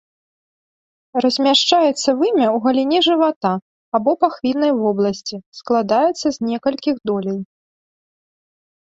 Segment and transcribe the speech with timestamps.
[1.23, 3.51] Размяшчаецца вымя ў галіне жывата
[3.97, 7.37] або пахвіннай вобласці, складаецца з некалькіх доляй.